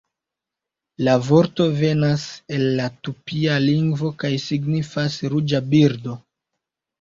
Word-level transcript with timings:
La 1.07 1.11
vorto 1.25 1.67
venas 1.81 2.23
el 2.57 2.65
la 2.79 2.87
tupia 3.09 3.59
lingvo 3.67 4.11
kaj 4.25 4.33
signifas 4.47 5.21
"ruĝa 5.35 5.63
birdo". 5.77 6.19